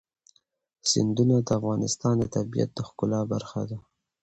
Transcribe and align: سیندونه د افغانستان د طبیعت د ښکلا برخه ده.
سیندونه 0.89 1.35
د 1.47 1.49
افغانستان 1.59 2.15
د 2.19 2.23
طبیعت 2.35 2.69
د 2.73 2.79
ښکلا 2.87 3.21
برخه 3.31 3.61
ده. 3.69 3.77